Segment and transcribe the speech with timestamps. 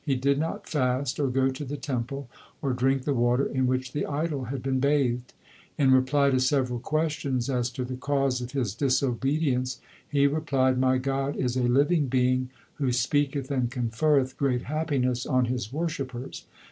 [0.03, 2.27] He did not fast, or go to the temple,
[2.59, 5.31] or drink the water in which the idol had been bathed.
[5.77, 9.79] In reply to several questions as to the cause of his disobedience
[10.09, 15.45] he replied: My God is a living Being who speaketh arid conferreth great happiness on
[15.45, 16.45] His worshippers.